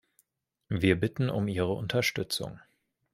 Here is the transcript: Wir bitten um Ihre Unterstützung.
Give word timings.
Wir 0.67 0.99
bitten 0.99 1.29
um 1.29 1.47
Ihre 1.47 1.73
Unterstützung. 1.73 2.59